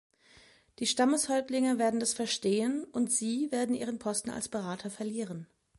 [0.79, 5.45] Die Stammeshäuptlinge werden das verstehen, und Sie werden Ihren Posten als Berater verlieren.